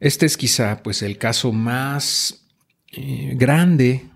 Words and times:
Este 0.00 0.24
es 0.24 0.38
quizá 0.38 0.82
pues 0.82 1.02
el 1.02 1.18
caso 1.18 1.52
más 1.52 2.46
eh, 2.90 3.34
grande 3.36 4.06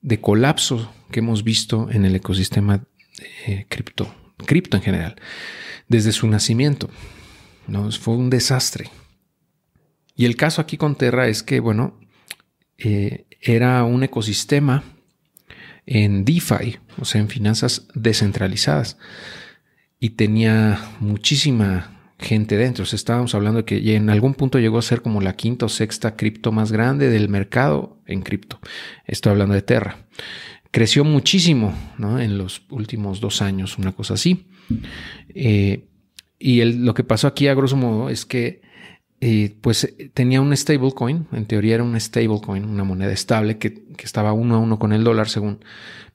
de 0.00 0.20
colapso 0.20 0.92
que 1.10 1.18
hemos 1.18 1.42
visto 1.42 1.90
en 1.90 2.04
el 2.04 2.14
ecosistema 2.14 2.84
eh, 3.46 3.66
cripto, 3.68 4.14
cripto 4.46 4.76
en 4.76 4.82
general, 4.82 5.16
desde 5.88 6.12
su 6.12 6.28
nacimiento. 6.28 6.88
¿no? 7.66 7.90
Fue 7.90 8.14
un 8.14 8.30
desastre. 8.30 8.90
Y 10.14 10.26
el 10.26 10.36
caso 10.36 10.60
aquí 10.60 10.76
con 10.76 10.94
Terra 10.94 11.26
es 11.26 11.42
que, 11.42 11.58
bueno, 11.58 11.98
eh, 12.78 13.26
era 13.40 13.82
un 13.82 14.04
ecosistema 14.04 14.84
en 15.86 16.24
DeFi, 16.24 16.78
o 16.98 17.04
sea, 17.04 17.20
en 17.20 17.28
finanzas 17.28 17.88
descentralizadas, 17.94 18.96
y 19.98 20.10
tenía 20.10 20.80
muchísima 21.00 22.03
gente 22.18 22.56
dentro. 22.56 22.84
estábamos 22.84 23.34
hablando 23.34 23.58
de 23.58 23.64
que 23.64 23.96
en 23.96 24.10
algún 24.10 24.34
punto 24.34 24.58
llegó 24.58 24.78
a 24.78 24.82
ser 24.82 25.02
como 25.02 25.20
la 25.20 25.34
quinta 25.34 25.66
o 25.66 25.68
sexta 25.68 26.16
cripto 26.16 26.52
más 26.52 26.72
grande 26.72 27.10
del 27.10 27.28
mercado 27.28 27.98
en 28.06 28.22
cripto. 28.22 28.60
Estoy 29.06 29.32
hablando 29.32 29.54
de 29.54 29.62
Terra. 29.62 30.06
Creció 30.70 31.04
muchísimo 31.04 31.74
en 31.98 32.38
los 32.38 32.62
últimos 32.70 33.20
dos 33.20 33.42
años, 33.42 33.78
una 33.78 33.92
cosa 33.92 34.14
así. 34.14 34.46
Eh, 35.28 35.88
y 36.38 36.64
lo 36.64 36.94
que 36.94 37.04
pasó 37.04 37.26
aquí, 37.26 37.48
a 37.48 37.54
grosso 37.54 37.76
modo, 37.76 38.10
es 38.10 38.26
que 38.26 38.62
eh, 39.20 39.56
pues 39.60 39.94
tenía 40.12 40.40
un 40.40 40.54
stablecoin, 40.54 41.28
en 41.32 41.46
teoría 41.46 41.76
era 41.76 41.84
un 41.84 41.98
stablecoin, 41.98 42.64
una 42.64 42.84
moneda 42.84 43.12
estable 43.12 43.58
que, 43.58 43.72
que, 43.72 44.04
estaba 44.04 44.32
uno 44.32 44.56
a 44.56 44.58
uno 44.58 44.78
con 44.78 44.92
el 44.92 45.04
dólar 45.04 45.28
según, 45.28 45.60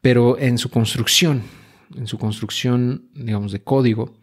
pero 0.02 0.38
en 0.38 0.58
su 0.58 0.70
construcción, 0.70 1.42
en 1.96 2.06
su 2.06 2.18
construcción, 2.18 3.10
digamos, 3.16 3.52
de 3.52 3.62
código, 3.62 4.14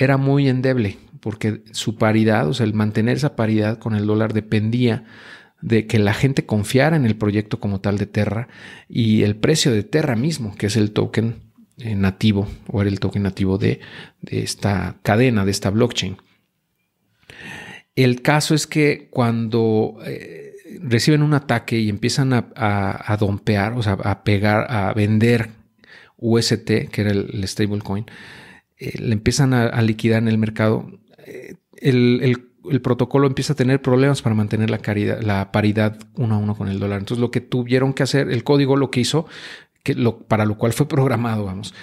era 0.00 0.16
muy 0.16 0.48
endeble 0.48 0.96
porque 1.20 1.62
su 1.72 1.96
paridad, 1.96 2.48
o 2.48 2.54
sea, 2.54 2.64
el 2.64 2.74
mantener 2.74 3.18
esa 3.18 3.36
paridad 3.36 3.78
con 3.78 3.94
el 3.94 4.06
dólar 4.06 4.32
dependía 4.32 5.04
de 5.60 5.86
que 5.86 5.98
la 5.98 6.14
gente 6.14 6.46
confiara 6.46 6.96
en 6.96 7.04
el 7.04 7.16
proyecto 7.16 7.60
como 7.60 7.80
tal 7.82 7.98
de 7.98 8.06
Terra 8.06 8.48
y 8.88 9.22
el 9.22 9.36
precio 9.36 9.70
de 9.72 9.82
Terra 9.82 10.16
mismo, 10.16 10.54
que 10.56 10.66
es 10.66 10.76
el 10.76 10.92
token 10.92 11.36
eh, 11.76 11.94
nativo 11.94 12.48
o 12.66 12.80
era 12.80 12.90
el 12.90 12.98
token 12.98 13.22
nativo 13.22 13.58
de, 13.58 13.80
esta 14.26 14.96
cadena, 15.02 15.44
de 15.44 15.50
esta 15.50 15.68
blockchain. 15.68 16.16
El 17.94 18.22
caso 18.22 18.54
es 18.54 18.66
que 18.66 19.08
cuando 19.10 19.98
eh, 20.06 20.54
reciben 20.82 21.22
un 21.22 21.34
ataque 21.34 21.78
y 21.78 21.90
empiezan 21.90 22.32
a, 22.32 22.46
a, 22.56 23.16
dompear, 23.18 23.74
o 23.74 23.82
sea, 23.82 23.98
a 24.02 24.24
pegar, 24.24 24.66
a 24.70 24.94
vender 24.94 25.50
UST, 26.16 26.88
que 26.90 27.00
era 27.00 27.10
el, 27.10 27.46
stablecoin, 27.46 28.06
eh, 28.80 28.98
le 28.98 29.12
empiezan 29.12 29.52
a, 29.52 29.82
liquidar 29.82 30.22
en 30.22 30.28
el 30.28 30.38
mercado, 30.38 30.90
eh, 31.26 31.56
el, 31.76 32.46
protocolo 32.82 33.26
empieza 33.26 33.52
a 33.52 33.56
tener 33.56 33.82
problemas 33.82 34.22
para 34.22 34.34
mantener 34.34 34.70
la, 34.70 34.80
la, 35.20 35.52
paridad 35.52 35.98
uno 36.14 36.36
a 36.36 36.38
uno 36.38 36.56
con 36.56 36.68
el 36.68 36.78
dólar. 36.78 37.00
Entonces 37.00 37.20
lo 37.20 37.30
que 37.30 37.42
tuvieron 37.42 37.92
que 37.92 38.02
hacer, 38.02 38.30
el 38.30 38.42
código 38.42 38.76
lo 38.76 38.90
que 38.90 39.00
hizo, 39.00 39.26
que 39.82 39.94
lo, 39.94 40.20
para 40.20 40.46
lo 40.46 40.56
cual 40.56 40.72
fue 40.72 40.88
programado, 40.88 41.44
vamos, 41.44 41.74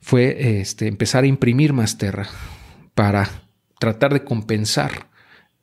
fue 0.00 0.60
este, 0.60 0.86
empezar 0.86 1.24
a 1.24 1.26
imprimir 1.26 1.72
más 1.72 1.98
Terra 1.98 2.28
para 2.94 3.28
tratar 3.80 4.12
de 4.12 4.22
compensar 4.22 5.08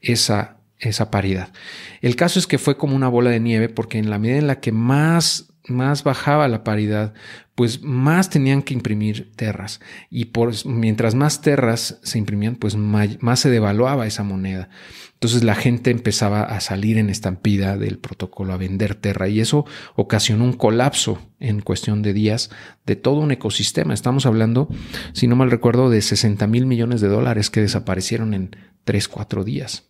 esa, 0.02 0.58
esa 0.80 1.10
paridad. 1.12 1.54
El 2.02 2.18
caso 2.18 2.40
es 2.40 2.48
que 2.48 2.58
fue 2.58 2.76
como 2.76 2.94
una 2.94 3.08
bola 3.08 3.30
de 3.30 3.40
nieve 3.40 3.70
porque 3.70 4.00
en 4.00 4.10
la 4.10 4.20
medida 4.20 4.38
en 4.38 4.48
la 4.48 4.60
que 4.60 4.74
más 4.74 5.53
más 5.68 6.04
bajaba 6.04 6.48
la 6.48 6.64
paridad, 6.64 7.14
pues 7.56 7.82
más 7.84 8.30
tenían 8.30 8.62
que 8.62 8.74
imprimir 8.74 9.32
terras. 9.36 9.80
Y 10.10 10.26
por, 10.26 10.54
mientras 10.66 11.16
más 11.16 11.42
terras 11.42 12.00
se 12.04 12.18
imprimían, 12.18 12.56
pues 12.56 12.76
más, 12.76 13.40
se 13.40 13.50
devaluaba 13.50 14.08
esa 14.08 14.24
moneda. 14.24 14.70
Entonces 15.14 15.44
la 15.44 15.56
gente 15.56 15.92
empezaba 15.92 16.44
a 16.44 16.60
salir 16.60 16.98
en 16.98 17.10
estampida 17.10 17.78
del 17.78 17.98
protocolo, 17.98 18.54
a 18.54 18.58
vender 18.58 18.96
terra. 18.96 19.30
Y 19.30 19.40
eso 19.40 19.66
ocasionó 19.96 20.44
un 20.44 20.54
colapso 20.54 21.20
en 21.40 21.62
cuestión 21.62 22.02
de 22.02 22.14
días 22.14 22.50
de 22.86 22.96
todo 22.96 23.20
un 23.20 23.32
ecosistema. 23.32 23.94
Estamos 23.94 24.26
hablando, 24.26 24.68
si 25.14 25.28
no 25.28 25.36
mal 25.36 25.52
recuerdo, 25.52 25.90
de 25.90 26.02
60 26.02 26.46
mil 26.48 26.66
millones 26.66 27.00
de 27.00 27.08
dólares 27.08 27.50
que 27.50 27.62
desaparecieron 27.62 28.34
en 28.34 28.56
3, 28.84 29.08
4 29.08 29.44
días. 29.46 29.86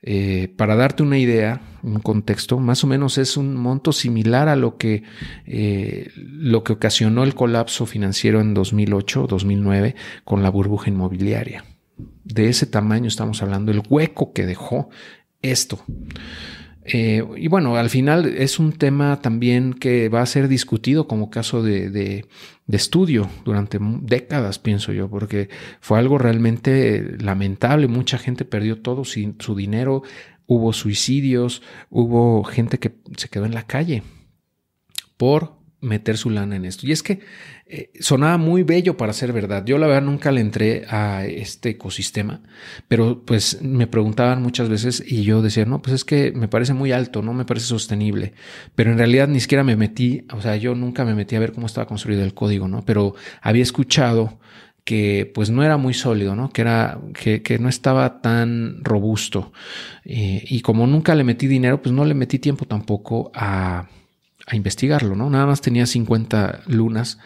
Eh, 0.00 0.54
para 0.56 0.76
darte 0.76 1.02
una 1.02 1.18
idea, 1.18 1.60
un 1.82 1.98
contexto, 1.98 2.58
más 2.58 2.84
o 2.84 2.86
menos 2.86 3.18
es 3.18 3.36
un 3.36 3.56
monto 3.56 3.92
similar 3.92 4.48
a 4.48 4.54
lo 4.54 4.76
que, 4.76 5.02
eh, 5.44 6.10
lo 6.14 6.62
que 6.62 6.74
ocasionó 6.74 7.24
el 7.24 7.34
colapso 7.34 7.84
financiero 7.84 8.40
en 8.40 8.54
2008-2009 8.54 9.96
con 10.24 10.42
la 10.42 10.50
burbuja 10.50 10.90
inmobiliaria. 10.90 11.64
De 12.24 12.48
ese 12.48 12.66
tamaño 12.66 13.08
estamos 13.08 13.42
hablando, 13.42 13.72
el 13.72 13.82
hueco 13.88 14.32
que 14.32 14.46
dejó 14.46 14.88
esto. 15.42 15.84
Eh, 16.90 17.22
y 17.36 17.48
bueno, 17.48 17.76
al 17.76 17.90
final 17.90 18.24
es 18.24 18.58
un 18.58 18.72
tema 18.72 19.20
también 19.20 19.74
que 19.74 20.08
va 20.08 20.22
a 20.22 20.26
ser 20.26 20.48
discutido 20.48 21.06
como 21.06 21.28
caso 21.28 21.62
de, 21.62 22.24
estudio 22.66 23.28
durante 23.44 23.78
décadas, 23.80 24.58
pienso 24.58 24.92
yo, 24.92 25.08
porque 25.08 25.50
fue 25.80 25.98
algo 25.98 26.16
realmente 26.16 27.16
lamentable. 27.20 27.88
Mucha 27.88 28.16
gente 28.16 28.46
perdió 28.46 28.80
todo 28.80 29.04
su 29.04 29.54
dinero, 29.54 30.02
hubo 30.46 30.72
suicidios, 30.72 31.62
hubo 31.90 32.42
gente 32.44 32.78
que 32.78 32.94
se 33.16 33.28
quedó 33.28 33.44
en 33.44 33.54
la 33.54 33.64
calle 33.64 34.02
por 35.18 35.57
meter 35.80 36.16
su 36.16 36.30
lana 36.30 36.56
en 36.56 36.64
esto. 36.64 36.86
Y 36.86 36.92
es 36.92 37.02
que 37.02 37.20
eh, 37.66 37.90
sonaba 38.00 38.36
muy 38.38 38.62
bello 38.62 38.96
para 38.96 39.12
ser 39.12 39.32
verdad. 39.32 39.64
Yo 39.64 39.78
la 39.78 39.86
verdad 39.86 40.02
nunca 40.02 40.32
le 40.32 40.40
entré 40.40 40.84
a 40.88 41.24
este 41.26 41.70
ecosistema, 41.70 42.40
pero 42.88 43.22
pues 43.24 43.62
me 43.62 43.86
preguntaban 43.86 44.42
muchas 44.42 44.68
veces 44.68 45.02
y 45.06 45.22
yo 45.22 45.42
decía, 45.42 45.64
no, 45.64 45.80
pues 45.80 45.94
es 45.94 46.04
que 46.04 46.32
me 46.32 46.48
parece 46.48 46.74
muy 46.74 46.92
alto, 46.92 47.22
no 47.22 47.32
me 47.32 47.44
parece 47.44 47.66
sostenible. 47.66 48.32
Pero 48.74 48.90
en 48.90 48.98
realidad 48.98 49.28
ni 49.28 49.40
siquiera 49.40 49.64
me 49.64 49.76
metí, 49.76 50.24
o 50.32 50.40
sea, 50.40 50.56
yo 50.56 50.74
nunca 50.74 51.04
me 51.04 51.14
metí 51.14 51.36
a 51.36 51.40
ver 51.40 51.52
cómo 51.52 51.66
estaba 51.66 51.86
construido 51.86 52.24
el 52.24 52.34
código, 52.34 52.68
¿no? 52.68 52.84
Pero 52.84 53.14
había 53.42 53.62
escuchado 53.62 54.38
que 54.84 55.30
pues 55.34 55.50
no 55.50 55.62
era 55.62 55.76
muy 55.76 55.92
sólido, 55.92 56.34
¿no? 56.34 56.48
Que 56.48 56.62
era, 56.62 56.98
que, 57.12 57.58
no 57.60 57.68
estaba 57.68 58.22
tan 58.22 58.82
robusto. 58.82 59.52
Eh, 60.04 60.42
y 60.48 60.62
como 60.62 60.86
nunca 60.86 61.14
le 61.14 61.24
metí 61.24 61.46
dinero, 61.46 61.82
pues 61.82 61.92
no 61.92 62.06
le 62.06 62.14
metí 62.14 62.38
tiempo 62.38 62.64
tampoco 62.64 63.30
a 63.34 63.86
a 64.48 64.56
investigarlo, 64.56 65.14
¿no? 65.14 65.28
Nada 65.30 65.46
más 65.46 65.60
tenía 65.60 65.86
50 65.86 66.62
lunas, 66.66 67.18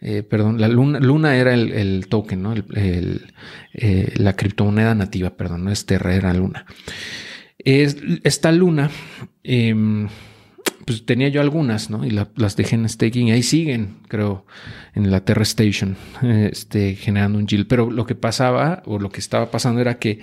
eh, 0.00 0.22
perdón, 0.22 0.60
la 0.60 0.68
luna, 0.68 0.98
luna 0.98 1.36
era 1.36 1.52
el, 1.54 2.06
token, 2.08 2.42
¿no? 2.42 2.52
El, 2.52 3.32
eh, 3.74 4.12
la 4.16 4.34
criptomoneda 4.34 4.94
nativa, 4.94 5.30
perdón, 5.30 5.64
no 5.64 5.70
es 5.70 5.84
Terra, 5.84 6.14
era 6.14 6.32
luna. 6.32 6.64
Es, 7.58 7.98
esta 8.24 8.50
luna, 8.50 8.90
em, 9.44 10.08
pues 10.86 11.04
tenía 11.04 11.28
yo 11.28 11.42
algunas, 11.42 11.90
¿no? 11.90 12.06
Y 12.06 12.10
las 12.10 12.56
dejé 12.56 12.76
en 12.76 12.88
staking 12.88 13.28
y 13.28 13.32
ahí 13.32 13.42
siguen, 13.42 13.98
creo, 14.08 14.46
en 14.94 15.10
la 15.10 15.24
Terra 15.24 15.42
Station, 15.42 15.96
este, 16.22 16.94
generando 16.94 17.38
un 17.38 17.46
yield. 17.46 17.66
Pero 17.68 17.90
lo 17.90 18.06
que 18.06 18.14
pasaba, 18.14 18.82
o 18.86 18.98
lo 18.98 19.10
que 19.10 19.20
estaba 19.20 19.50
pasando 19.50 19.82
era 19.82 19.98
que 19.98 20.20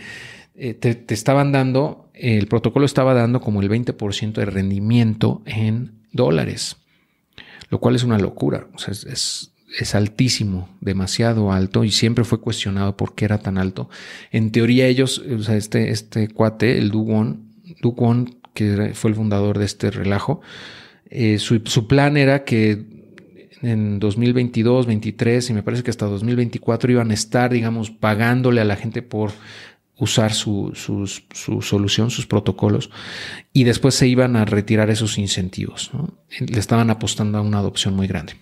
eh, 0.56 0.74
te, 0.74 0.96
te, 0.96 1.14
estaban 1.14 1.52
dando, 1.52 2.10
el 2.16 2.48
protocolo 2.48 2.88
estaba 2.88 3.14
dando 3.14 3.42
como 3.42 3.62
el 3.62 3.70
20% 3.70 4.34
de 4.34 4.46
rendimiento 4.46 5.44
en 5.46 5.97
dólares, 6.12 6.78
lo 7.70 7.80
cual 7.80 7.96
es 7.96 8.04
una 8.04 8.18
locura. 8.18 8.68
Es, 8.88 9.52
altísimo, 9.94 10.70
demasiado 10.82 11.52
alto 11.52 11.84
y 11.84 11.92
siempre 11.92 12.24
fue 12.24 12.42
cuestionado 12.42 12.98
por 12.98 13.16
qué 13.16 13.26
era 13.26 13.40
tan 13.40 13.58
alto. 13.58 13.90
En 14.32 14.52
teoría 14.52 14.88
ellos, 14.88 15.20
o 15.20 15.44
sea, 15.44 15.56
este, 15.56 15.92
este 15.92 16.30
cuate, 16.30 16.78
el 16.78 16.90
Dugon, 16.90 17.54
Dugon, 17.82 18.38
que 18.54 18.92
fue 18.96 19.12
el 19.12 19.16
fundador 19.16 19.60
de 19.60 19.66
este 19.66 19.92
relajo, 19.92 20.42
eh, 21.10 21.38
su, 21.38 21.62
su, 21.66 21.88
plan 21.88 22.18
era 22.18 22.44
que 22.44 22.86
en 23.62 24.00
2022, 24.00 24.86
2023 24.86 25.50
y 25.50 25.54
me 25.54 25.64
parece 25.64 25.84
que 25.84 25.92
hasta 25.92 26.06
2024 26.06 26.92
iban 26.92 27.12
a 27.12 27.14
estar, 27.14 27.52
digamos, 27.52 27.92
pagándole 27.92 28.62
a 28.62 28.66
la 28.66 28.76
gente 28.76 29.02
por 29.02 29.32
usar 29.98 30.34
su, 30.34 30.74
su, 30.76 31.62
solución, 31.62 32.12
sus 32.12 32.28
protocolos, 32.28 32.90
y 33.54 33.64
después 33.64 33.96
se 33.96 34.08
iban 34.08 34.36
a 34.36 34.46
retirar 34.46 34.90
esos 34.90 35.18
incentivos. 35.18 35.92
Le 36.40 36.60
estaban 36.60 36.90
apostando 36.90 37.38
a 37.38 37.42
una 37.42 37.60
adopción 37.60 37.96
muy 37.96 38.08
grande. 38.08 38.34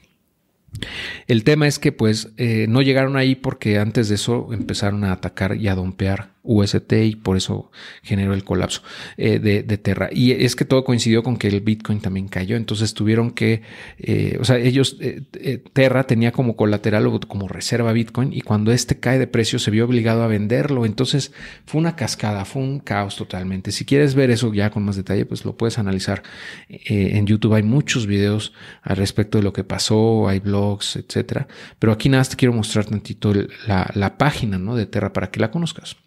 El 1.28 1.44
tema 1.46 1.68
es 1.68 1.80
que 1.80 1.94
pues 1.94 2.34
eh, 2.38 2.66
no 2.68 2.82
llegaron 2.82 3.16
ahí 3.16 3.36
porque 3.36 3.80
antes 3.80 4.10
de 4.10 4.16
eso 4.16 4.50
empezaron 4.52 5.06
a 5.06 5.14
atacar 5.14 5.56
y 5.56 5.70
a 5.70 5.76
dompear 5.76 6.35
UST 6.46 6.94
y 6.94 7.16
por 7.16 7.38
eso 7.38 7.72
generó 8.04 8.34
el 8.34 8.44
colapso 8.44 8.82
eh, 9.18 9.40
de, 9.40 9.64
Terra. 9.78 10.10
Y 10.12 10.32
es 10.32 10.56
que 10.56 10.66
todo 10.66 10.84
coincidió 10.84 11.22
con 11.22 11.38
que 11.38 11.48
el 11.48 11.62
Bitcoin 11.62 12.00
también 12.00 12.28
cayó, 12.28 12.56
entonces 12.56 12.94
tuvieron 12.94 13.32
que, 13.32 13.62
eh, 13.98 14.38
o 14.40 14.46
sea, 14.46 14.58
ellos, 14.58 14.98
eh, 15.02 15.64
Terra 15.74 16.06
tenía 16.08 16.32
como 16.32 16.56
colateral 16.56 17.08
o 17.08 17.20
como 17.20 17.48
reserva 17.48 17.92
Bitcoin 17.92 18.32
y 18.32 18.42
cuando 18.42 18.72
este 18.72 19.00
cae 19.00 19.20
de 19.20 19.28
precio 19.28 19.60
se 19.60 19.72
vio 19.72 19.86
obligado 19.86 20.24
a 20.24 20.28
venderlo, 20.28 20.86
entonces 20.86 21.34
fue 21.66 21.80
una 21.82 21.96
cascada, 21.96 22.46
fue 22.46 22.62
un 22.62 22.80
caos 22.80 23.16
totalmente. 23.16 23.72
Si 23.72 23.86
quieres 23.86 24.16
ver 24.16 24.32
eso 24.32 24.54
ya 24.54 24.70
con 24.70 24.84
más 24.84 24.96
detalle, 24.96 25.26
pues 25.26 25.46
lo 25.46 25.58
puedes 25.58 25.78
analizar 25.78 26.24
en 26.70 27.26
YouTube. 27.26 27.54
Hay 27.54 27.64
muchos 27.64 28.08
videos 28.08 28.54
al 28.82 28.98
respecto 28.98 29.38
de 29.38 29.44
lo 29.44 29.54
que 29.54 29.64
pasó, 29.64 30.28
hay 30.28 30.40
blogs, 30.40 30.96
etcétera. 30.96 31.48
Pero 31.80 31.94
aquí 31.94 32.10
nada 32.10 32.24
te 32.24 32.36
quiero 32.36 32.54
mostrar 32.54 32.86
tantito 32.86 33.34
la, 33.68 33.90
la 33.94 34.18
página 34.18 34.58
¿no? 34.58 34.76
de 34.76 34.86
Terra 34.86 35.14
para 35.14 35.32
que 35.32 35.40
la 35.40 35.52
conozcas. 35.52 35.98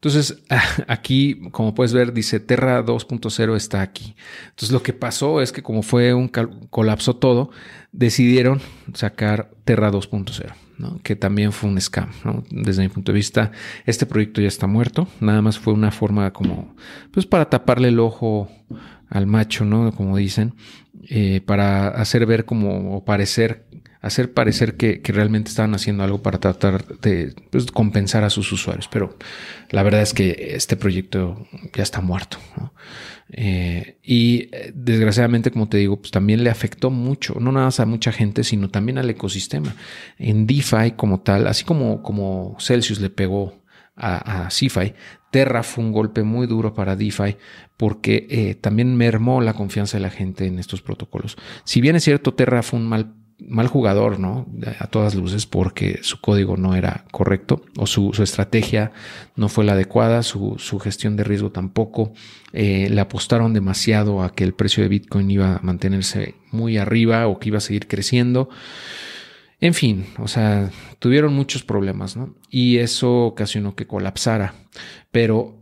Entonces, 0.00 0.42
aquí, 0.86 1.40
como 1.50 1.74
puedes 1.74 1.92
ver, 1.92 2.12
dice 2.12 2.40
Terra 2.40 2.84
2.0 2.84 3.56
está 3.56 3.82
aquí. 3.82 4.14
Entonces, 4.50 4.70
lo 4.70 4.82
que 4.82 4.92
pasó 4.92 5.40
es 5.40 5.52
que 5.52 5.62
como 5.62 5.82
fue 5.82 6.14
un 6.14 6.28
colapso 6.28 7.16
todo, 7.16 7.50
decidieron 7.92 8.60
sacar 8.94 9.50
Terra 9.64 9.90
2.0. 9.90 10.54
¿no? 10.78 11.00
que 11.02 11.16
también 11.16 11.52
fue 11.52 11.68
un 11.68 11.80
scam. 11.80 12.10
Desde 12.50 12.82
mi 12.82 12.88
punto 12.88 13.12
de 13.12 13.16
vista, 13.16 13.52
este 13.84 14.06
proyecto 14.06 14.40
ya 14.40 14.48
está 14.48 14.66
muerto. 14.66 15.08
Nada 15.20 15.42
más 15.42 15.58
fue 15.58 15.72
una 15.72 15.90
forma 15.90 16.32
como, 16.32 16.74
pues 17.12 17.26
para 17.26 17.50
taparle 17.50 17.88
el 17.88 17.98
ojo 17.98 18.48
al 19.08 19.26
macho, 19.26 19.64
¿no? 19.64 19.92
Como 19.92 20.16
dicen, 20.16 20.54
eh, 21.08 21.40
para 21.44 21.88
hacer 21.88 22.26
ver 22.26 22.44
como, 22.44 22.96
o 22.96 23.04
parecer 23.04 23.66
hacer 24.00 24.32
parecer 24.32 24.76
que, 24.76 25.00
realmente 25.04 25.50
estaban 25.50 25.74
haciendo 25.74 26.04
algo 26.04 26.22
para 26.22 26.38
tratar 26.38 26.86
de 26.98 27.34
pues, 27.50 27.66
compensar 27.66 28.24
a 28.24 28.30
sus 28.30 28.50
usuarios. 28.52 28.88
Pero 28.88 29.16
la 29.70 29.82
verdad 29.82 30.02
es 30.02 30.14
que 30.14 30.52
este 30.54 30.76
proyecto 30.76 31.46
ya 31.74 31.82
está 31.82 32.00
muerto. 32.00 32.38
Eh, 33.30 33.98
y 34.02 34.48
eh, 34.52 34.72
desgraciadamente, 34.74 35.50
como 35.50 35.68
te 35.68 35.78
digo, 35.78 36.00
pues 36.00 36.10
también 36.10 36.44
le 36.44 36.50
afectó 36.50 36.90
mucho, 36.90 37.34
no 37.40 37.52
nada 37.52 37.66
más 37.66 37.80
a 37.80 37.86
mucha 37.86 38.12
gente, 38.12 38.44
sino 38.44 38.70
también 38.70 38.98
al 38.98 39.10
ecosistema. 39.10 39.74
En 40.18 40.46
DeFi 40.46 40.92
como 40.96 41.20
tal, 41.20 41.46
así 41.46 41.64
como, 41.64 42.02
como 42.02 42.56
Celsius 42.60 43.00
le 43.00 43.10
pegó 43.10 43.62
a, 43.96 44.46
a 44.46 44.48
Terra 45.30 45.62
fue 45.62 45.84
un 45.84 45.92
golpe 45.92 46.22
muy 46.22 46.46
duro 46.46 46.72
para 46.72 46.96
DeFi 46.96 47.36
porque 47.76 48.26
eh, 48.30 48.54
también 48.54 48.96
mermó 48.96 49.40
la 49.40 49.52
confianza 49.52 49.98
de 49.98 50.02
la 50.02 50.10
gente 50.10 50.46
en 50.46 50.58
estos 50.58 50.80
protocolos. 50.80 51.36
Si 51.64 51.80
bien 51.80 51.96
es 51.96 52.04
cierto, 52.04 52.32
Terra 52.32 52.62
fue 52.62 52.78
un 52.78 52.86
mal 52.86 53.14
mal 53.38 53.68
jugador, 53.68 54.18
¿no? 54.18 54.46
A 54.80 54.88
todas 54.88 55.14
luces 55.14 55.46
porque 55.46 56.00
su 56.02 56.20
código 56.20 56.56
no 56.56 56.74
era 56.74 57.04
correcto 57.12 57.62
o 57.76 57.86
su, 57.86 58.10
estrategia 58.22 58.92
no 59.36 59.48
fue 59.48 59.64
la 59.64 59.72
adecuada, 59.72 60.22
su, 60.22 60.56
gestión 60.82 61.16
de 61.16 61.24
riesgo 61.24 61.50
tampoco. 61.50 62.12
Eh, 62.52 62.88
le 62.90 63.00
apostaron 63.00 63.54
demasiado 63.54 64.22
a 64.22 64.34
que 64.34 64.44
el 64.44 64.54
precio 64.54 64.82
de 64.82 64.88
Bitcoin 64.88 65.30
iba 65.30 65.56
a 65.56 65.60
mantenerse 65.62 66.34
muy 66.50 66.78
arriba 66.78 67.28
o 67.28 67.38
que 67.38 67.50
iba 67.50 67.58
a 67.58 67.62
seguir 67.62 67.86
creciendo. 67.86 68.48
En 69.60 69.74
fin, 69.74 70.06
o 70.18 70.28
sea, 70.28 70.70
tuvieron 70.98 71.34
muchos 71.34 71.64
problemas, 71.64 72.16
¿no? 72.16 72.34
Y 72.48 72.78
eso 72.78 73.26
ocasionó 73.26 73.74
que 73.74 73.86
colapsara. 73.86 74.54
Pero 75.10 75.58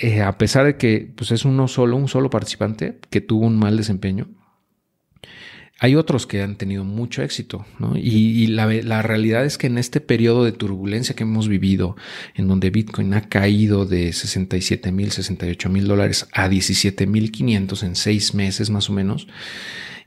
eh, 0.00 0.20
a 0.20 0.36
pesar 0.36 0.66
de 0.66 0.76
que 0.76 1.12
pues 1.16 1.30
es 1.30 1.44
uno 1.44 1.68
solo, 1.68 1.96
un 1.96 2.08
solo 2.08 2.28
participante 2.28 2.98
que 3.08 3.20
tuvo 3.20 3.46
un 3.46 3.56
mal 3.56 3.76
desempeño, 3.76 4.28
hay 5.78 5.94
otros 5.94 6.26
que 6.26 6.42
han 6.42 6.56
tenido 6.56 6.84
mucho 6.84 7.22
éxito, 7.22 7.66
¿no? 7.78 7.92
Y, 7.96 8.46
la, 8.46 9.02
realidad 9.02 9.44
es 9.44 9.58
que 9.58 9.66
en 9.66 9.76
este 9.76 10.00
periodo 10.00 10.44
de 10.44 10.52
turbulencia 10.52 11.14
que 11.14 11.24
hemos 11.24 11.48
vivido, 11.48 11.96
en 12.34 12.48
donde 12.48 12.70
Bitcoin 12.70 13.12
ha 13.12 13.28
caído 13.28 13.84
de 13.84 14.12
67 14.12 14.90
mil, 14.90 15.12
68 15.12 15.68
mil 15.68 15.86
dólares 15.86 16.28
a 16.32 16.48
17 16.48 17.06
mil 17.06 17.30
500 17.30 17.82
en 17.82 17.94
seis 17.96 18.32
meses 18.32 18.70
más 18.70 18.88
o 18.88 18.94
menos, 18.94 19.28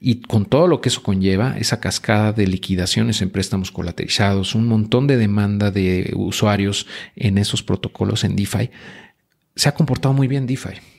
y 0.02 0.22
con 0.22 0.46
todo 0.46 0.68
lo 0.68 0.82
que 0.82 0.90
eso 0.90 1.04
conlleva, 1.04 1.58
esa 1.60 1.80
cascada 1.80 2.34
de 2.34 2.48
liquidaciones 2.48 3.22
en 3.22 3.30
préstamos 3.30 3.72
colateralizados, 3.72 4.56
un 4.56 4.68
montón 4.68 5.06
de 5.06 5.18
demanda 5.18 5.70
de 5.70 6.14
usuarios 6.16 6.88
en 7.16 7.38
esos 7.38 7.62
protocolos 7.62 8.24
en 8.24 8.36
DeFi, 8.36 8.72
se 9.56 9.70
ha 9.70 9.74
comportado 9.74 10.14
muy 10.16 10.28
bien 10.28 10.48
DeFi 10.48 10.99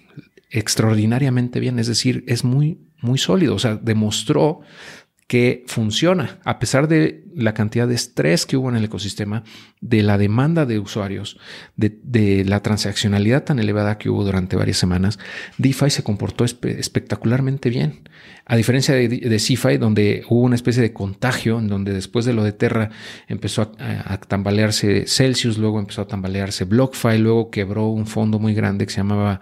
extraordinariamente 0.51 1.61
bien, 1.61 1.79
es 1.79 1.87
decir, 1.87 2.25
es 2.27 2.45
muy, 2.45 2.81
muy 3.01 3.19
sólido, 3.19 3.55
o 3.55 3.59
sea, 3.59 3.77
demostró 3.77 4.61
que 5.31 5.63
funciona 5.69 6.41
a 6.43 6.59
pesar 6.59 6.89
de 6.89 7.23
la 7.37 7.55
cantidad 7.55 7.87
de 7.87 7.95
estrés 7.95 8.47
que 8.47 8.57
hubo 8.57 8.69
en 8.69 8.75
el 8.75 8.87
ecosistema, 8.87 9.45
de 9.81 10.03
la 10.03 10.19
demanda 10.19 10.67
de 10.67 10.81
usuarios, 10.81 11.39
de, 11.77 12.45
la 12.45 12.65
transaccionalidad 12.65 13.45
tan 13.45 13.61
elevada 13.61 13.97
que 13.97 14.11
hubo 14.11 14.25
durante 14.25 14.57
varias 14.57 14.79
semanas, 14.79 15.21
DeFi 15.57 15.89
se 15.89 16.03
comportó 16.03 16.45
espectacularmente 16.45 17.71
bien. 17.71 18.09
A 18.45 18.57
diferencia 18.57 18.93
de, 18.93 19.07
de 19.07 19.79
donde 19.79 20.25
hubo 20.29 20.41
una 20.41 20.57
especie 20.57 20.83
de 20.83 20.93
contagio, 20.93 21.61
en 21.61 21.69
donde 21.69 21.93
después 21.93 22.25
de 22.25 22.33
lo 22.33 22.43
de 22.43 22.51
Terra 22.51 22.91
empezó 23.29 23.71
a, 23.79 24.19
tambalearse 24.19 25.07
Celsius, 25.07 25.59
luego 25.59 25.79
empezó 25.79 26.03
a 26.03 26.09
tambalearse 26.09 26.65
BlockFi, 26.65 27.19
luego 27.19 27.53
quebró 27.53 27.87
un 27.91 28.09
fondo 28.09 28.41
muy 28.41 28.53
grande 28.53 28.85
que 28.85 28.91
se 28.91 28.97
llamaba 28.97 29.41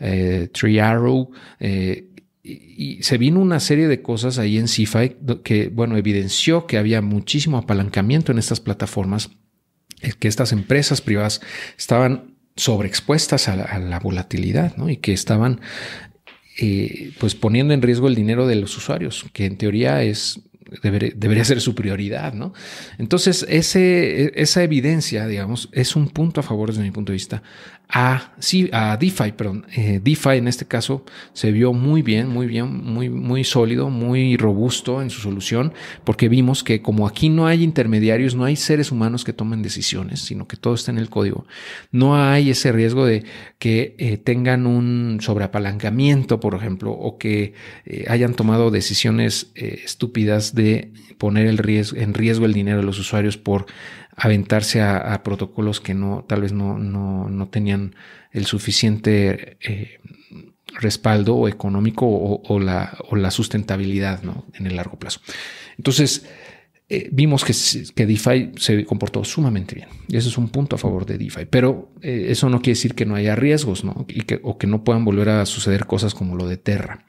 eh, 0.00 0.48
Triarrow, 0.52 1.30
eh, 1.60 2.07
y 2.48 3.02
se 3.02 3.18
vino 3.18 3.40
una 3.40 3.60
serie 3.60 3.88
de 3.88 4.00
cosas 4.00 4.38
ahí 4.38 4.58
en 4.58 4.68
CeFi 4.68 5.16
que, 5.44 5.68
bueno, 5.68 5.96
evidenció 5.96 6.66
que 6.66 6.78
había 6.78 7.02
muchísimo 7.02 7.58
apalancamiento 7.58 8.32
en 8.32 8.38
estas 8.38 8.60
plataformas, 8.60 9.30
que 10.18 10.28
estas 10.28 10.52
empresas 10.52 11.00
privadas 11.00 11.40
estaban 11.76 12.34
sobreexpuestas 12.56 13.48
a 13.48 13.78
la, 13.78 13.98
volatilidad, 14.00 14.76
¿no? 14.76 14.88
Y 14.88 14.96
que 14.96 15.12
estaban, 15.12 15.60
eh, 16.58 17.12
pues, 17.18 17.34
poniendo 17.34 17.74
en 17.74 17.82
riesgo 17.82 18.08
el 18.08 18.14
dinero 18.14 18.46
de 18.46 18.56
los 18.56 18.76
usuarios, 18.76 19.26
que 19.32 19.46
en 19.46 19.58
teoría 19.58 20.02
es 20.02 20.40
debería 20.82 21.44
ser 21.44 21.60
su 21.60 21.74
prioridad, 21.74 22.34
¿no? 22.34 22.52
Entonces, 22.98 23.46
ese, 23.48 24.32
esa 24.40 24.62
evidencia, 24.62 25.26
digamos, 25.26 25.70
es 25.72 25.96
un 25.96 26.08
punto 26.08 26.40
a 26.40 26.42
favor 26.42 26.68
desde 26.68 26.82
mi 26.82 26.90
punto 26.90 27.12
de 27.12 27.14
vista 27.14 27.42
a, 27.88 28.34
sí, 28.38 28.68
a 28.72 28.96
DeFi, 28.98 29.32
perdón. 29.32 29.66
Eh, 29.74 30.00
DeFi 30.02 30.36
en 30.36 30.48
este 30.48 30.66
caso 30.66 31.04
se 31.32 31.52
vio 31.52 31.72
muy 31.72 32.02
bien, 32.02 32.28
muy 32.28 32.46
bien, 32.46 32.84
muy, 32.84 33.08
muy 33.08 33.44
sólido, 33.44 33.88
muy 33.88 34.36
robusto 34.36 35.00
en 35.00 35.08
su 35.08 35.20
solución, 35.20 35.72
porque 36.04 36.28
vimos 36.28 36.62
que 36.62 36.82
como 36.82 37.06
aquí 37.06 37.30
no 37.30 37.46
hay 37.46 37.62
intermediarios, 37.62 38.34
no 38.34 38.44
hay 38.44 38.56
seres 38.56 38.92
humanos 38.92 39.24
que 39.24 39.32
tomen 39.32 39.62
decisiones, 39.62 40.20
sino 40.20 40.46
que 40.46 40.58
todo 40.58 40.74
está 40.74 40.90
en 40.90 40.98
el 40.98 41.08
código, 41.08 41.46
no 41.90 42.22
hay 42.22 42.50
ese 42.50 42.72
riesgo 42.72 43.06
de 43.06 43.24
que 43.58 43.96
eh, 43.98 44.18
tengan 44.18 44.66
un 44.66 45.18
sobreapalancamiento, 45.22 46.40
por 46.40 46.54
ejemplo, 46.54 46.92
o 46.92 47.16
que 47.16 47.54
eh, 47.86 48.04
hayan 48.08 48.34
tomado 48.34 48.70
decisiones 48.70 49.50
estúpidas 49.54 50.54
de 50.54 50.92
poner 51.16 51.46
el 51.46 51.58
riesgo, 51.58 51.98
en 51.98 52.12
riesgo 52.14 52.44
el 52.44 52.52
dinero 52.52 52.78
de 52.78 52.84
los 52.84 52.98
usuarios 52.98 53.38
por 53.38 53.66
aventarse 54.18 54.82
a, 54.82 55.22
protocolos 55.22 55.80
que 55.80 55.94
no, 55.94 56.24
tal 56.28 56.42
vez 56.42 56.52
no, 56.52 56.78
no, 56.78 57.48
tenían 57.48 57.94
el 58.32 58.46
suficiente 58.46 59.56
eh, 59.60 60.00
respaldo 60.74 61.46
económico 61.48 62.06
o, 62.06 62.60
la, 62.60 62.98
o, 63.08 63.16
la, 63.16 63.30
sustentabilidad 63.30 64.22
¿no? 64.22 64.44
en 64.54 64.66
el 64.66 64.76
largo 64.76 64.98
plazo. 64.98 65.20
Entonces, 65.76 66.26
eh, 66.90 67.08
vimos 67.12 67.44
que, 67.44 67.54
que, 67.94 68.06
DeFi 68.06 68.52
se 68.56 68.84
comportó 68.84 69.22
sumamente 69.22 69.74
bien. 69.74 69.88
Y 70.08 70.16
eso 70.16 70.28
es 70.28 70.38
un 70.38 70.48
punto 70.48 70.74
a 70.74 70.78
favor 70.78 71.06
de 71.06 71.18
DeFi. 71.18 71.44
Pero 71.44 71.92
eh, 72.02 72.26
eso 72.30 72.48
no 72.48 72.60
quiere 72.60 72.76
decir 72.76 72.94
que 72.94 73.06
no 73.06 73.14
haya 73.14 73.36
riesgos 73.36 73.84
¿no? 73.84 74.04
Y 74.08 74.22
que, 74.22 74.40
o 74.42 74.58
que 74.58 74.66
no 74.66 74.84
puedan 74.84 75.04
volver 75.04 75.28
a 75.28 75.46
suceder 75.46 75.86
cosas 75.86 76.14
como 76.14 76.34
lo 76.34 76.48
de 76.48 76.56
Terra. 76.56 77.06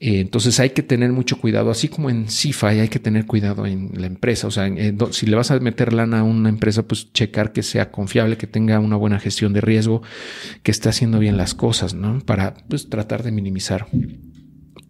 Eh, 0.00 0.20
entonces 0.20 0.60
hay 0.60 0.70
que 0.70 0.82
tener 0.82 1.12
mucho 1.12 1.40
cuidado, 1.40 1.70
así 1.70 1.88
como 1.88 2.08
en 2.08 2.28
CIFI 2.28 2.66
hay 2.66 2.88
que 2.88 3.00
tener 3.00 3.26
cuidado 3.26 3.66
en 3.66 3.90
la 3.94 4.06
empresa. 4.06 4.46
O 4.46 4.50
sea, 4.50 4.70
si 5.10 5.26
le 5.26 5.36
vas 5.36 5.50
a 5.50 5.58
meter 5.58 5.92
lana 5.92 6.20
a 6.20 6.22
una 6.22 6.48
empresa, 6.48 6.86
pues 6.86 7.12
checar 7.12 7.52
que 7.52 7.62
sea 7.62 7.90
confiable, 7.90 8.36
que 8.36 8.46
tenga 8.46 8.78
una 8.78 8.96
buena 8.96 9.18
gestión 9.18 9.52
de 9.52 9.60
riesgo, 9.60 10.02
que 10.62 10.70
esté 10.70 10.88
haciendo 10.88 11.18
bien 11.18 11.36
las 11.36 11.54
cosas, 11.54 11.94
¿no? 11.94 12.20
Para 12.20 12.54
pues, 12.68 12.88
tratar 12.88 13.22
de 13.22 13.32
minimizar 13.32 13.86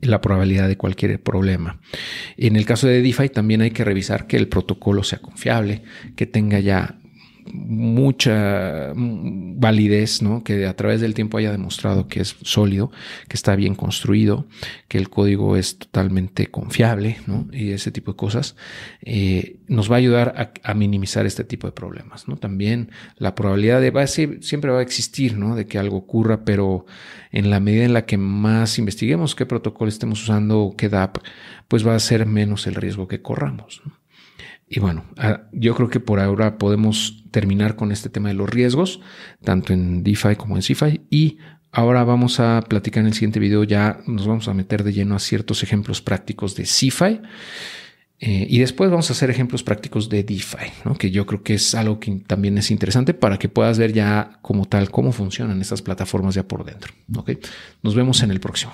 la 0.00 0.20
probabilidad 0.20 0.68
de 0.68 0.76
cualquier 0.76 1.20
problema. 1.22 1.80
En 2.36 2.56
el 2.56 2.66
caso 2.66 2.86
de 2.86 3.02
DeFi 3.02 3.30
también 3.30 3.62
hay 3.62 3.70
que 3.70 3.84
revisar 3.84 4.26
que 4.26 4.36
el 4.36 4.48
protocolo 4.48 5.02
sea 5.02 5.18
confiable, 5.18 5.82
que 6.16 6.26
tenga 6.26 6.60
ya 6.60 6.98
mucha 7.52 8.92
validez, 8.94 10.22
¿no? 10.22 10.44
que 10.44 10.66
a 10.66 10.74
través 10.74 11.00
del 11.00 11.14
tiempo 11.14 11.38
haya 11.38 11.52
demostrado 11.52 12.08
que 12.08 12.20
es 12.20 12.36
sólido, 12.42 12.90
que 13.28 13.36
está 13.36 13.56
bien 13.56 13.74
construido, 13.74 14.46
que 14.88 14.98
el 14.98 15.10
código 15.10 15.56
es 15.56 15.78
totalmente 15.78 16.48
confiable 16.48 17.18
¿no? 17.26 17.48
y 17.52 17.70
ese 17.72 17.90
tipo 17.90 18.12
de 18.12 18.16
cosas, 18.16 18.56
eh, 19.02 19.56
nos 19.68 19.90
va 19.90 19.96
a 19.96 19.98
ayudar 19.98 20.52
a, 20.62 20.74
minimizar 20.74 21.26
este 21.26 21.44
tipo 21.44 21.66
de 21.66 21.72
problemas. 21.72 22.28
¿no? 22.28 22.36
También 22.36 22.90
la 23.16 23.34
probabilidad 23.34 23.80
de, 23.80 23.90
va 23.90 24.06
siempre 24.06 24.70
va 24.70 24.78
a 24.78 24.82
existir 24.82 25.36
¿no? 25.36 25.56
de 25.56 25.66
que 25.66 25.78
algo 25.78 25.96
ocurra, 25.96 26.44
pero 26.44 26.86
en 27.32 27.50
la 27.50 27.60
medida 27.60 27.84
en 27.84 27.92
la 27.92 28.06
que 28.06 28.16
más 28.16 28.78
investiguemos 28.78 29.34
qué 29.34 29.46
protocolo 29.46 29.88
estemos 29.88 30.22
usando 30.22 30.60
o 30.60 30.76
qué 30.76 30.88
DAP, 30.88 31.18
pues 31.68 31.86
va 31.86 31.94
a 31.94 32.00
ser 32.00 32.26
menos 32.26 32.66
el 32.66 32.74
riesgo 32.74 33.08
que 33.08 33.20
corramos. 33.20 33.82
Y 34.68 34.80
bueno, 34.80 35.04
ah, 35.16 35.42
yo 35.52 35.74
creo 35.74 35.88
que 35.88 36.00
por 36.00 36.20
ahora 36.20 36.58
podemos 36.58 37.24
terminar 37.30 37.76
con 37.76 37.92
este 37.92 38.08
tema 38.08 38.28
de 38.28 38.34
los 38.34 38.48
riesgos, 38.48 39.00
tanto 39.42 39.72
en 39.72 40.02
DeFi 40.02 40.36
como 40.36 40.56
en 40.56 40.62
CeFi. 40.62 41.02
Y 41.10 41.38
ahora 41.72 42.04
vamos 42.04 42.40
a 42.40 42.62
platicar 42.68 43.00
en 43.02 43.08
el 43.08 43.14
siguiente 43.14 43.40
video, 43.40 43.64
ya 43.64 44.00
nos 44.06 44.26
vamos 44.26 44.48
a 44.48 44.54
meter 44.54 44.84
de 44.84 44.92
lleno 44.92 45.14
a 45.14 45.18
ciertos 45.18 45.62
ejemplos 45.62 46.02
prácticos 46.02 46.54
de 46.54 46.66
CeFi. 46.66 47.20
Eh, 48.20 48.46
y 48.50 48.58
después 48.58 48.90
vamos 48.90 49.08
a 49.10 49.12
hacer 49.12 49.30
ejemplos 49.30 49.62
prácticos 49.62 50.08
de 50.08 50.24
DeFi, 50.24 50.72
que 50.98 51.12
yo 51.12 51.24
creo 51.24 51.44
que 51.44 51.54
es 51.54 51.74
algo 51.76 52.00
que 52.00 52.10
también 52.26 52.58
es 52.58 52.72
interesante 52.72 53.14
para 53.14 53.38
que 53.38 53.48
puedas 53.48 53.78
ver 53.78 53.92
ya 53.92 54.40
como 54.42 54.64
tal 54.64 54.90
cómo 54.90 55.12
funcionan 55.12 55.60
estas 55.60 55.82
plataformas 55.82 56.34
ya 56.34 56.42
por 56.42 56.64
dentro. 56.64 56.92
¿okay? 57.16 57.38
Nos 57.82 57.94
vemos 57.94 58.22
en 58.24 58.32
el 58.32 58.40
próximo. 58.40 58.72